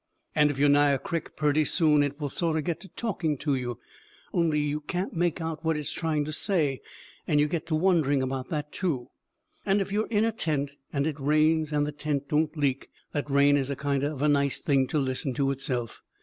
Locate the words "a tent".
10.25-10.71